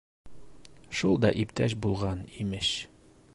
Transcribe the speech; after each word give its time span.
Шул 1.01 1.19
да 1.25 1.31
иптәш 1.43 1.77
булған, 1.85 2.25
имеш. 2.45 2.73